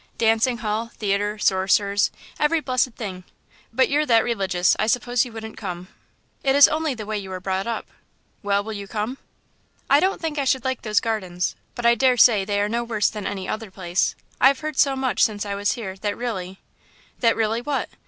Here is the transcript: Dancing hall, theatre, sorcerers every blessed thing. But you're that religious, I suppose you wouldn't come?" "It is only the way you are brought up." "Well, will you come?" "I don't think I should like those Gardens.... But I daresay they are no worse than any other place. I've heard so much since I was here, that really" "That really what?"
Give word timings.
Dancing 0.17 0.57
hall, 0.57 0.89
theatre, 0.97 1.37
sorcerers 1.37 2.09
every 2.39 2.59
blessed 2.59 2.93
thing. 2.93 3.23
But 3.71 3.87
you're 3.87 4.07
that 4.07 4.23
religious, 4.23 4.75
I 4.79 4.87
suppose 4.87 5.23
you 5.25 5.31
wouldn't 5.31 5.57
come?" 5.57 5.89
"It 6.43 6.55
is 6.55 6.67
only 6.67 6.95
the 6.95 7.05
way 7.05 7.19
you 7.19 7.31
are 7.31 7.39
brought 7.39 7.67
up." 7.67 7.85
"Well, 8.41 8.63
will 8.63 8.73
you 8.73 8.87
come?" 8.87 9.19
"I 9.91 9.99
don't 9.99 10.19
think 10.19 10.39
I 10.39 10.43
should 10.43 10.65
like 10.65 10.81
those 10.81 10.99
Gardens.... 11.01 11.55
But 11.75 11.85
I 11.85 11.93
daresay 11.93 12.45
they 12.45 12.59
are 12.59 12.67
no 12.67 12.83
worse 12.83 13.11
than 13.11 13.27
any 13.27 13.47
other 13.47 13.69
place. 13.69 14.15
I've 14.39 14.61
heard 14.61 14.79
so 14.79 14.95
much 14.95 15.23
since 15.23 15.45
I 15.45 15.53
was 15.53 15.73
here, 15.73 15.95
that 15.97 16.17
really" 16.17 16.57
"That 17.19 17.35
really 17.35 17.61
what?" 17.61 17.87